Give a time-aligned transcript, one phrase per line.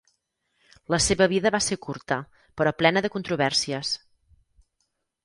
[0.93, 2.17] La seva vida va ser curta
[2.63, 3.93] però plena de controvèrsies.